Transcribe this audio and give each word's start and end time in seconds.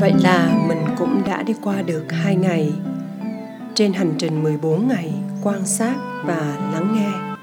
Vậy 0.00 0.14
là 0.22 0.64
mình 0.68 0.84
cũng 0.98 1.22
đã 1.26 1.42
đi 1.42 1.54
qua 1.62 1.82
được 1.82 2.04
hai 2.10 2.36
ngày 2.36 2.72
trên 3.74 3.92
hành 3.92 4.14
trình 4.18 4.42
14 4.42 4.88
ngày 4.88 5.14
quan 5.42 5.66
sát 5.66 5.96
và 6.24 6.70
lắng 6.72 6.92
nghe. 6.94 7.36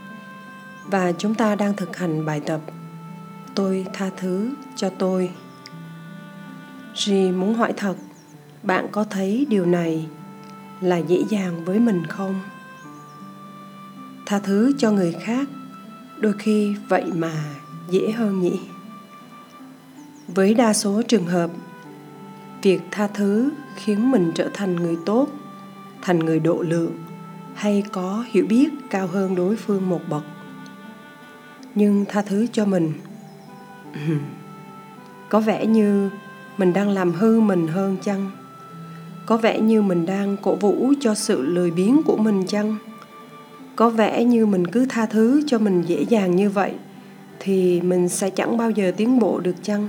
Và 0.85 1.11
chúng 1.11 1.35
ta 1.35 1.55
đang 1.55 1.75
thực 1.75 1.97
hành 1.97 2.25
bài 2.25 2.39
tập 2.39 2.61
Tôi 3.55 3.85
tha 3.93 4.09
thứ 4.17 4.49
cho 4.75 4.89
tôi. 4.89 5.29
Ri 6.95 7.31
muốn 7.31 7.53
hỏi 7.53 7.73
thật, 7.77 7.95
bạn 8.63 8.87
có 8.91 9.03
thấy 9.03 9.45
điều 9.49 9.65
này 9.65 10.07
là 10.81 10.97
dễ 10.97 11.23
dàng 11.29 11.65
với 11.65 11.79
mình 11.79 12.03
không? 12.07 12.39
Tha 14.25 14.39
thứ 14.39 14.73
cho 14.77 14.91
người 14.91 15.15
khác 15.21 15.47
đôi 16.19 16.33
khi 16.39 16.75
vậy 16.89 17.03
mà 17.13 17.33
dễ 17.89 18.11
hơn 18.11 18.39
nhỉ? 18.39 18.59
Với 20.27 20.53
đa 20.53 20.73
số 20.73 21.01
trường 21.01 21.25
hợp 21.25 21.51
việc 22.61 22.81
tha 22.91 23.07
thứ 23.07 23.51
khiến 23.75 24.11
mình 24.11 24.31
trở 24.35 24.49
thành 24.53 24.75
người 24.75 24.97
tốt, 25.05 25.27
thành 26.01 26.19
người 26.19 26.39
độ 26.39 26.61
lượng, 26.61 26.93
hay 27.55 27.83
có 27.91 28.25
hiểu 28.27 28.45
biết 28.49 28.69
cao 28.89 29.07
hơn 29.07 29.35
đối 29.35 29.55
phương 29.55 29.89
một 29.89 30.01
bậc. 30.09 30.23
Nhưng 31.75 32.05
tha 32.05 32.21
thứ 32.21 32.47
cho 32.51 32.65
mình 32.65 32.93
có 35.29 35.39
vẻ 35.39 35.65
như 35.65 36.09
mình 36.57 36.73
đang 36.73 36.89
làm 36.89 37.11
hư 37.11 37.39
mình 37.39 37.67
hơn 37.67 37.97
chăng? 38.01 38.31
Có 39.25 39.37
vẻ 39.37 39.59
như 39.59 39.81
mình 39.81 40.05
đang 40.05 40.37
cổ 40.37 40.55
vũ 40.55 40.93
cho 40.99 41.15
sự 41.15 41.41
lười 41.41 41.71
biếng 41.71 42.03
của 42.03 42.17
mình 42.17 42.43
chăng? 42.47 42.75
Có 43.75 43.89
vẻ 43.89 44.23
như 44.23 44.45
mình 44.45 44.67
cứ 44.67 44.85
tha 44.89 45.05
thứ 45.05 45.41
cho 45.47 45.59
mình 45.59 45.81
dễ 45.81 46.01
dàng 46.01 46.35
như 46.35 46.49
vậy 46.49 46.73
thì 47.39 47.81
mình 47.81 48.09
sẽ 48.09 48.29
chẳng 48.29 48.57
bao 48.57 48.71
giờ 48.71 48.91
tiến 48.97 49.19
bộ 49.19 49.39
được 49.39 49.55
chăng? 49.63 49.87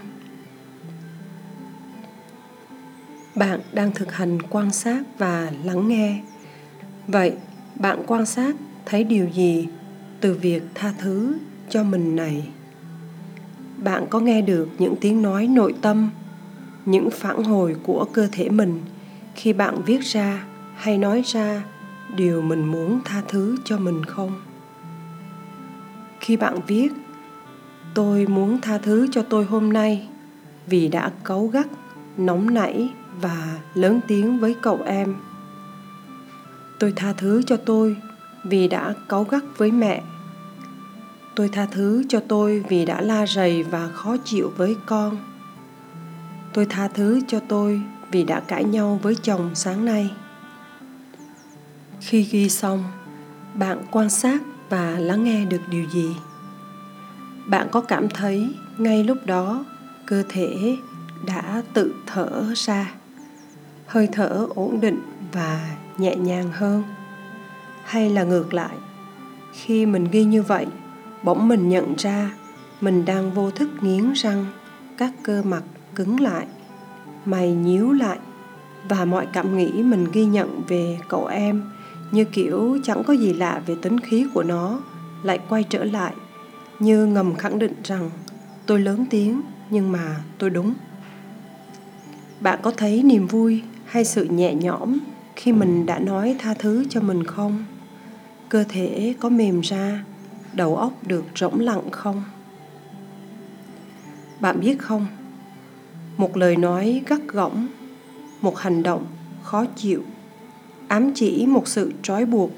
Bạn 3.39 3.61
đang 3.73 3.93
thực 3.93 4.13
hành 4.13 4.43
quan 4.43 4.73
sát 4.73 5.03
và 5.19 5.51
lắng 5.65 5.89
nghe. 5.89 6.21
Vậy, 7.07 7.33
bạn 7.75 8.03
quan 8.07 8.27
sát 8.27 8.57
thấy 8.87 9.05
điều 9.05 9.29
gì 9.29 9.69
từ 10.21 10.35
việc 10.35 10.63
tha 10.75 10.93
thứ 10.99 11.39
cho 11.69 11.83
mình 11.83 12.17
này? 12.17 12.49
Bạn 13.77 14.07
có 14.11 14.21
nghe 14.21 14.43
được 14.43 14.69
những 14.79 14.95
tiếng 15.01 15.23
nói 15.23 15.47
nội 15.47 15.75
tâm, 15.83 16.11
những 16.85 17.11
phản 17.11 17.45
hồi 17.45 17.77
của 17.83 18.07
cơ 18.13 18.29
thể 18.33 18.49
mình 18.49 18.81
khi 19.35 19.53
bạn 19.53 19.83
viết 19.87 20.01
ra 20.01 20.45
hay 20.77 20.99
nói 20.99 21.23
ra 21.27 21.63
điều 22.17 22.43
mình 22.43 22.65
muốn 22.65 23.01
tha 23.05 23.23
thứ 23.29 23.57
cho 23.65 23.79
mình 23.79 24.05
không? 24.05 24.41
Khi 26.21 26.37
bạn 26.37 26.59
viết, 26.67 26.93
tôi 27.95 28.27
muốn 28.27 28.61
tha 28.61 28.79
thứ 28.79 29.09
cho 29.13 29.23
tôi 29.23 29.45
hôm 29.45 29.73
nay 29.73 30.09
vì 30.67 30.89
đã 30.89 31.13
cấu 31.25 31.47
gắt, 31.47 31.67
nóng 32.17 32.55
nảy 32.55 32.91
và 33.21 33.59
lớn 33.75 34.01
tiếng 34.07 34.39
với 34.39 34.57
cậu 34.63 34.83
em. 34.87 35.15
Tôi 36.79 36.93
tha 36.97 37.13
thứ 37.13 37.43
cho 37.43 37.57
tôi 37.57 37.97
vì 38.45 38.69
đã 38.69 38.95
cáu 39.09 39.25
gắt 39.25 39.43
với 39.57 39.73
mẹ. 39.73 40.03
Tôi 41.35 41.49
tha 41.49 41.67
thứ 41.71 42.05
cho 42.09 42.21
tôi 42.29 42.65
vì 42.69 42.85
đã 42.85 43.01
la 43.01 43.27
rầy 43.27 43.63
và 43.63 43.89
khó 43.89 44.17
chịu 44.25 44.53
với 44.57 44.77
con. 44.87 45.17
Tôi 46.53 46.67
tha 46.67 46.89
thứ 46.89 47.21
cho 47.29 47.41
tôi 47.49 47.83
vì 48.11 48.25
đã 48.25 48.41
cãi 48.41 48.65
nhau 48.65 49.01
với 49.03 49.15
chồng 49.15 49.51
sáng 49.55 49.85
nay. 49.85 50.11
Khi 52.01 52.23
ghi 52.23 52.49
xong, 52.49 52.85
bạn 53.55 53.83
quan 53.91 54.11
sát 54.11 54.43
và 54.69 54.91
lắng 54.99 55.25
nghe 55.25 55.45
được 55.45 55.61
điều 55.71 55.85
gì? 55.91 56.17
Bạn 57.47 57.69
có 57.71 57.81
cảm 57.81 58.09
thấy 58.09 58.55
ngay 58.79 59.05
lúc 59.05 59.19
đó 59.27 59.65
cơ 60.07 60.23
thể 60.29 60.77
đã 61.27 61.63
tự 61.75 61.95
thở 62.07 62.53
ra? 62.55 62.98
Hơi 63.89 64.09
thở 64.13 64.47
ổn 64.55 64.81
định 64.81 65.01
và 65.33 65.77
nhẹ 65.99 66.17
nhàng 66.17 66.51
hơn. 66.53 66.83
Hay 67.85 68.11
là 68.11 68.25
ngược 68.25 68.55
lại, 68.55 68.77
khi 69.53 69.87
mình 69.87 70.05
ghi 70.11 70.25
như 70.25 70.43
vậy, 70.43 70.67
bỗng 71.23 71.49
mình 71.49 71.69
nhận 71.69 71.95
ra 71.99 72.31
mình 72.81 73.05
đang 73.05 73.31
vô 73.31 73.51
thức 73.51 73.69
nghiến 73.81 74.13
răng, 74.13 74.47
các 74.97 75.13
cơ 75.23 75.43
mặt 75.43 75.63
cứng 75.95 76.21
lại, 76.21 76.47
mày 77.25 77.53
nhíu 77.53 77.93
lại 77.93 78.19
và 78.89 79.05
mọi 79.05 79.27
cảm 79.33 79.57
nghĩ 79.57 79.71
mình 79.83 80.07
ghi 80.13 80.25
nhận 80.25 80.63
về 80.69 80.99
cậu 81.09 81.27
em 81.27 81.63
như 82.11 82.25
kiểu 82.25 82.79
chẳng 82.85 83.03
có 83.05 83.13
gì 83.13 83.33
lạ 83.33 83.63
về 83.67 83.75
tính 83.83 84.01
khí 84.01 84.27
của 84.35 84.43
nó 84.43 84.81
lại 85.23 85.39
quay 85.49 85.65
trở 85.65 85.85
lại 85.85 86.15
như 86.79 87.07
ngầm 87.07 87.35
khẳng 87.35 87.59
định 87.59 87.75
rằng 87.85 88.11
tôi 88.67 88.81
lớn 88.81 89.05
tiếng 89.11 89.41
nhưng 89.71 89.93
mà 89.93 90.17
tôi 90.39 90.51
đúng. 90.51 90.75
Bạn 92.41 92.59
có 92.63 92.71
thấy 92.77 93.03
niềm 93.03 93.27
vui 93.27 93.63
hay 93.89 94.05
sự 94.05 94.25
nhẹ 94.25 94.55
nhõm 94.55 94.99
khi 95.37 95.53
mình 95.53 95.87
đã 95.87 95.99
nói 95.99 96.37
tha 96.39 96.55
thứ 96.55 96.85
cho 96.91 97.01
mình 97.01 97.25
không? 97.25 97.65
Cơ 98.49 98.65
thể 98.69 99.15
có 99.21 99.29
mềm 99.29 99.61
ra, 99.61 100.05
đầu 100.53 100.77
óc 100.77 100.93
được 101.07 101.25
rỗng 101.35 101.61
lặng 101.61 101.91
không? 101.91 102.23
Bạn 104.41 104.61
biết 104.61 104.79
không, 104.79 105.07
một 106.17 106.37
lời 106.37 106.57
nói 106.57 107.03
gắt 107.07 107.21
gỏng, 107.29 107.67
một 108.41 108.59
hành 108.59 108.83
động 108.83 109.07
khó 109.43 109.65
chịu, 109.77 110.03
ám 110.89 111.13
chỉ 111.15 111.47
một 111.47 111.69
sự 111.69 111.93
trói 112.03 112.25
buộc, 112.25 112.51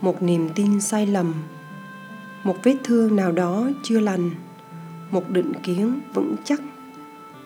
một 0.00 0.22
niềm 0.22 0.48
tin 0.54 0.80
sai 0.80 1.06
lầm, 1.06 1.34
một 2.44 2.56
vết 2.62 2.76
thương 2.84 3.16
nào 3.16 3.32
đó 3.32 3.68
chưa 3.82 4.00
lành, 4.00 4.30
một 5.10 5.30
định 5.30 5.52
kiến 5.62 6.00
vững 6.14 6.36
chắc, 6.44 6.60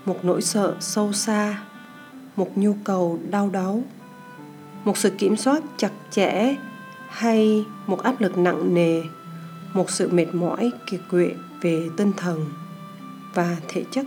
một 0.04 0.18
nỗi 0.22 0.42
sợ 0.42 0.76
sâu 0.80 1.12
xa 1.12 1.62
một 2.36 2.58
nhu 2.58 2.76
cầu 2.84 3.18
đau 3.30 3.50
đớn 3.50 3.82
một 4.84 4.96
sự 4.96 5.10
kiểm 5.10 5.36
soát 5.36 5.62
chặt 5.76 5.90
chẽ 6.10 6.56
hay 7.08 7.64
một 7.86 8.02
áp 8.02 8.20
lực 8.20 8.38
nặng 8.38 8.74
nề, 8.74 9.02
một 9.72 9.90
sự 9.90 10.08
mệt 10.12 10.34
mỏi 10.34 10.70
kiệt 10.86 11.00
quệ 11.10 11.34
về 11.60 11.88
tinh 11.96 12.12
thần 12.16 12.46
và 13.34 13.56
thể 13.68 13.84
chất. 13.90 14.06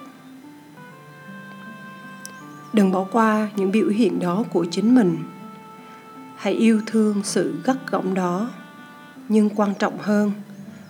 Đừng 2.74 2.92
bỏ 2.92 3.06
qua 3.12 3.50
những 3.56 3.72
biểu 3.72 3.88
hiện 3.90 4.20
đó 4.20 4.44
của 4.54 4.66
chính 4.72 4.96
mình. 4.96 5.18
Hãy 6.38 6.54
yêu 6.54 6.82
thương 6.86 7.24
sự 7.24 7.56
gắt 7.66 7.78
gỏng 7.92 8.14
đó, 8.14 8.50
nhưng 9.30 9.50
quan 9.50 9.74
trọng 9.80 9.98
hơn, 9.98 10.32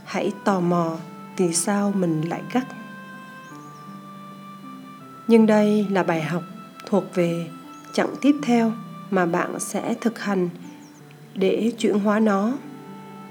hãy 0.06 0.32
tò 0.44 0.60
mò 0.60 0.98
vì 1.38 1.54
sao 1.54 1.92
mình 1.96 2.22
lại 2.22 2.42
gắt. 2.54 2.68
Nhưng 5.28 5.46
đây 5.46 5.88
là 5.90 6.04
bài 6.04 6.22
học 6.22 6.44
thuộc 6.86 7.04
về 7.16 7.48
chặng 7.94 8.16
tiếp 8.22 8.36
theo 8.44 8.72
mà 9.12 9.26
bạn 9.26 9.60
sẽ 9.60 9.94
thực 10.02 10.20
hành 10.20 10.50
để 11.36 11.72
chuyển 11.78 12.00
hóa 12.00 12.20
nó. 12.20 12.54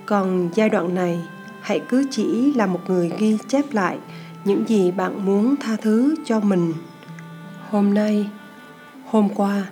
Còn 0.06 0.50
giai 0.54 0.68
đoạn 0.68 0.94
này, 0.94 1.20
hãy 1.60 1.80
cứ 1.88 2.06
chỉ 2.10 2.52
là 2.54 2.66
một 2.66 2.80
người 2.88 3.12
ghi 3.18 3.38
chép 3.48 3.64
lại 3.72 3.98
những 4.44 4.64
gì 4.68 4.90
bạn 4.90 5.26
muốn 5.26 5.54
tha 5.56 5.76
thứ 5.76 6.14
cho 6.24 6.40
mình. 6.40 6.72
Hôm 7.70 7.94
nay, 7.94 8.26
hôm 9.06 9.28
qua 9.34 9.66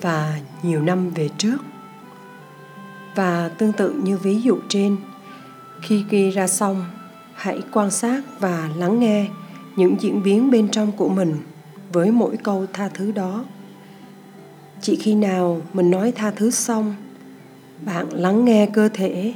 và 0.00 0.40
nhiều 0.62 0.82
năm 0.82 1.10
về 1.10 1.28
trước. 1.38 1.56
Và 3.14 3.48
tương 3.48 3.72
tự 3.72 3.92
như 4.02 4.18
ví 4.18 4.40
dụ 4.40 4.58
trên, 4.68 4.96
khi 5.80 6.04
ghi 6.10 6.30
ra 6.30 6.46
xong, 6.46 6.84
hãy 7.34 7.62
quan 7.72 7.90
sát 7.90 8.22
và 8.40 8.70
lắng 8.76 9.00
nghe 9.00 9.28
những 9.76 9.96
diễn 10.00 10.22
biến 10.22 10.50
bên 10.50 10.68
trong 10.68 10.92
của 10.92 11.08
mình 11.08 11.36
với 11.92 12.10
mỗi 12.10 12.36
câu 12.36 12.66
tha 12.72 12.88
thứ 12.88 13.12
đó. 13.12 13.44
Chỉ 14.80 14.96
khi 14.96 15.14
nào 15.14 15.60
mình 15.72 15.90
nói 15.90 16.12
tha 16.12 16.30
thứ 16.30 16.50
xong, 16.50 16.94
bạn 17.84 18.08
lắng 18.10 18.44
nghe 18.44 18.66
cơ 18.66 18.88
thể, 18.88 19.34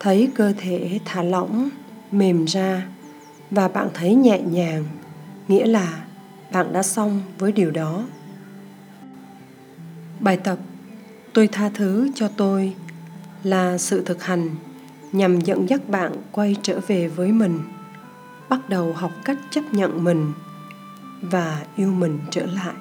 thấy 0.00 0.30
cơ 0.34 0.52
thể 0.58 1.00
thả 1.04 1.22
lỏng, 1.22 1.68
mềm 2.12 2.44
ra 2.44 2.86
và 3.50 3.68
bạn 3.68 3.88
thấy 3.94 4.14
nhẹ 4.14 4.40
nhàng, 4.40 4.84
nghĩa 5.48 5.66
là 5.66 6.04
bạn 6.52 6.72
đã 6.72 6.82
xong 6.82 7.22
với 7.38 7.52
điều 7.52 7.70
đó. 7.70 8.04
Bài 10.20 10.36
tập 10.36 10.58
tôi 11.32 11.48
tha 11.48 11.70
thứ 11.74 12.10
cho 12.14 12.28
tôi 12.28 12.74
là 13.42 13.78
sự 13.78 14.04
thực 14.04 14.24
hành 14.24 14.50
nhằm 15.12 15.40
dẫn 15.40 15.68
dắt 15.68 15.88
bạn 15.88 16.12
quay 16.32 16.56
trở 16.62 16.80
về 16.86 17.08
với 17.08 17.32
mình, 17.32 17.60
bắt 18.48 18.68
đầu 18.68 18.92
học 18.92 19.12
cách 19.24 19.38
chấp 19.50 19.74
nhận 19.74 20.04
mình 20.04 20.32
và 21.22 21.62
yêu 21.76 21.92
mình 21.92 22.18
trở 22.30 22.46
lại. 22.46 22.74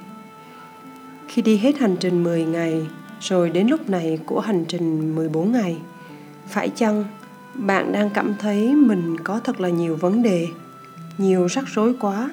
Khi 1.28 1.42
đi 1.42 1.58
hết 1.58 1.78
hành 1.80 1.96
trình 2.00 2.24
10 2.24 2.46
ngày, 2.46 2.88
rồi 3.22 3.50
đến 3.50 3.68
lúc 3.68 3.90
này 3.90 4.20
của 4.26 4.40
hành 4.40 4.66
trình 4.68 5.16
14 5.16 5.52
ngày, 5.52 5.78
phải 6.48 6.70
chăng 6.70 7.06
bạn 7.54 7.92
đang 7.92 8.10
cảm 8.10 8.34
thấy 8.40 8.76
mình 8.76 9.18
có 9.24 9.40
thật 9.40 9.62
là 9.62 9.70
nhiều 9.70 9.96
vấn 9.96 10.24
đề, 10.24 10.48
nhiều 11.18 11.48
rắc 11.48 11.66
rối 11.68 11.96
quá, 12.00 12.32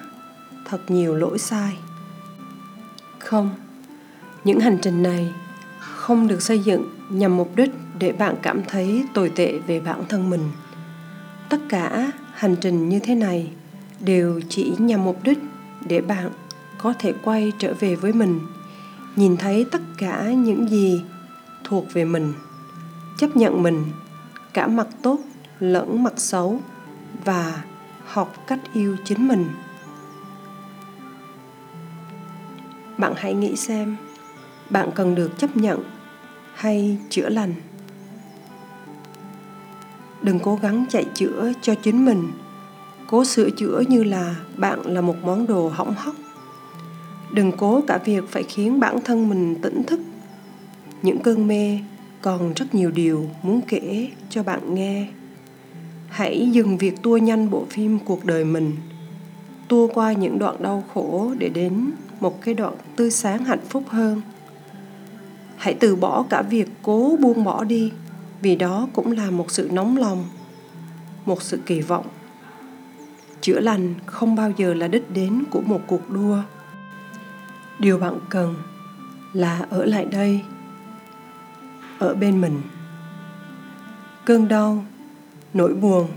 thật 0.64 0.81
nhiều 0.88 1.14
lỗi 1.14 1.38
sai? 1.38 1.76
Không, 3.19 3.50
những 4.44 4.60
hành 4.60 4.78
trình 4.82 5.02
này 5.02 5.32
không 5.78 6.28
được 6.28 6.43
xây 6.43 6.58
dựng 6.58 6.84
nhằm 7.10 7.37
mục 7.37 7.56
đích 7.56 7.70
để 7.99 8.12
bạn 8.12 8.34
cảm 8.43 8.62
thấy 8.69 9.05
tồi 9.14 9.32
tệ 9.37 9.58
về 9.58 9.81
bản 9.81 10.05
thân 10.08 10.31
mình. 10.31 10.50
Tất 11.49 11.60
cả 11.69 12.12
hành 12.32 12.56
trình 12.60 12.88
như 12.88 12.99
thế 12.99 13.14
này 13.14 13.50
đều 14.00 14.40
chỉ 14.49 14.72
nhằm 14.78 15.05
mục 15.05 15.20
đích 15.22 15.38
để 15.88 16.00
bạn 16.00 16.31
có 16.79 16.94
thể 16.99 17.14
quay 17.23 17.52
trở 17.58 17.75
về 17.81 17.94
với 17.94 18.12
mình, 18.12 18.40
nhìn 19.17 19.37
thấy 19.37 19.67
tất 19.73 19.81
cả 19.99 20.23
những 20.23 20.69
gì 20.69 21.02
thuộc 21.64 21.93
về 21.93 22.05
mình, 22.05 22.32
chấp 23.19 23.37
nhận 23.37 23.62
mình, 23.62 23.85
cả 24.52 24.67
mặt 24.67 24.87
tốt 25.02 25.19
lẫn 25.61 26.02
mặt 26.02 26.12
xấu 26.17 26.61
và 27.25 27.62
học 28.06 28.35
cách 28.46 28.61
yêu 28.73 28.96
chính 29.05 29.29
mình. 29.29 29.49
Bạn 32.99 33.12
hãy 33.17 33.34
nghĩ 33.34 33.56
xem, 33.56 33.96
bạn 34.70 34.91
cần 34.94 35.14
được 35.14 35.38
chấp 35.38 35.56
nhận 35.56 35.82
hay 36.55 36.99
chữa 37.11 37.29
lành? 37.29 37.55
Đừng 40.23 40.41
cố 40.41 40.58
gắng 40.62 40.84
chạy 40.88 41.06
chữa 41.14 41.52
cho 41.62 41.75
chính 41.75 42.05
mình 42.05 42.32
cố 43.10 43.25
sửa 43.25 43.50
chữa 43.50 43.82
như 43.88 44.05
là 44.05 44.37
bạn 44.56 44.82
là 44.82 45.00
một 45.00 45.16
món 45.25 45.46
đồ 45.46 45.69
hỏng 45.69 45.94
hóc. 45.94 46.14
Đừng 47.32 47.52
cố 47.52 47.81
cả 47.87 47.99
việc 48.05 48.25
phải 48.28 48.43
khiến 48.43 48.81
bản 48.81 48.99
thân 49.05 49.28
mình 49.28 49.56
tỉnh 49.62 49.82
thức. 49.82 50.00
Những 51.02 51.19
cơn 51.19 51.46
mê 51.46 51.78
còn 52.22 52.52
rất 52.52 52.75
nhiều 52.75 52.90
điều 52.90 53.31
muốn 53.43 53.60
kể 53.69 54.08
cho 54.31 54.43
bạn 54.43 54.75
nghe. 54.75 55.06
Hãy 56.08 56.50
dừng 56.52 56.78
việc 56.78 57.02
tua 57.02 57.16
nhanh 57.16 57.50
bộ 57.50 57.66
phim 57.70 57.99
cuộc 57.99 58.25
đời 58.25 58.44
mình. 58.44 58.76
Tua 59.69 59.88
qua 59.94 60.12
những 60.12 60.38
đoạn 60.38 60.56
đau 60.62 60.84
khổ 60.94 61.31
để 61.38 61.49
đến 61.49 61.90
một 62.20 62.43
cái 62.43 62.55
đoạn 62.55 62.75
tươi 62.96 63.10
sáng 63.10 63.44
hạnh 63.44 63.64
phúc 63.69 63.84
hơn. 63.88 64.22
Hãy 65.56 65.75
từ 65.75 65.96
bỏ 65.96 66.25
cả 66.31 66.43
việc 66.43 66.69
cố 66.82 67.16
buông 67.20 67.44
bỏ 67.44 67.64
đi, 67.64 67.93
vì 68.43 68.56
đó 68.56 68.88
cũng 68.93 69.12
là 69.12 69.31
một 69.31 69.50
sự 69.50 69.69
nóng 69.72 69.96
lòng, 69.96 70.25
một 71.25 71.43
sự 71.43 71.58
kỳ 71.66 71.81
vọng 71.81 72.06
chữa 73.49 73.61
lành 73.61 73.95
không 74.06 74.37
bao 74.37 74.53
giờ 74.56 74.75
là 74.75 74.89
đích 74.89 75.11
đến 75.11 75.45
của 75.50 75.61
một 75.61 75.81
cuộc 75.87 76.11
đua. 76.11 76.39
Điều 77.79 77.99
bạn 77.99 78.19
cần 78.29 78.55
là 79.33 79.67
ở 79.71 79.85
lại 79.85 80.05
đây, 80.05 80.43
ở 81.99 82.15
bên 82.15 82.41
mình. 82.41 82.62
Cơn 84.25 84.49
đau, 84.49 84.85
nỗi 85.55 85.75
buồn, 85.75 86.09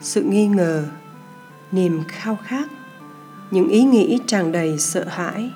sự 0.00 0.22
nghi 0.22 0.46
ngờ, 0.46 0.84
niềm 1.72 2.02
khao 2.08 2.38
khát, 2.44 2.70
những 3.50 3.68
ý 3.68 3.84
nghĩ 3.84 4.18
tràn 4.26 4.52
đầy 4.52 4.78
sợ 4.78 5.04
hãi, 5.08 5.50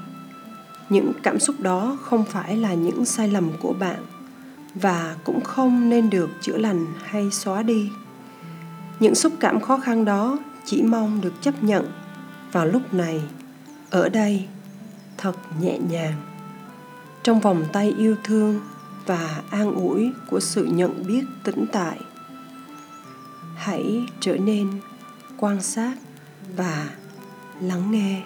những 0.89 1.13
cảm 1.23 1.41
xúc 1.41 1.61
đó 1.61 1.99
không 2.03 2.25
phải 2.25 2.57
là 2.57 2.75
những 2.75 3.05
sai 3.05 3.29
lầm 3.29 3.51
của 3.61 3.73
bạn 3.73 4.05
và 4.75 5.17
cũng 5.25 5.41
không 5.41 5.89
nên 5.89 6.11
được 6.11 6.31
chữa 6.41 6.57
lành 6.57 6.87
hay 7.05 7.31
xóa 7.31 7.63
đi. 7.63 7.91
Những 9.01 9.15
xúc 9.15 9.33
cảm 9.41 9.61
khó 9.61 9.79
khăn 9.79 10.05
đó 10.05 10.39
chỉ 10.67 10.83
mong 10.83 11.21
được 11.21 11.33
chấp 11.41 11.65
nhận. 11.65 11.93
Vào 12.53 12.67
lúc 12.67 12.95
này, 12.95 13.23
ở 13.91 14.09
đây, 14.09 14.47
thật 15.17 15.35
nhẹ 15.61 15.79
nhàng. 15.79 16.15
Trong 17.23 17.41
vòng 17.41 17.65
tay 17.73 17.95
yêu 17.99 18.17
thương 18.25 18.61
và 19.07 19.43
an 19.51 19.75
ủi 19.75 20.13
của 20.31 20.41
sự 20.41 20.65
nhận 20.65 21.07
biết 21.07 21.25
tĩnh 21.45 21.67
tại, 21.73 22.01
hãy 23.57 24.05
trở 24.21 24.37
nên 24.37 24.81
quan 25.37 25.63
sát 25.63 25.95
và 26.57 26.91
lắng 27.61 27.91
nghe. 27.91 28.23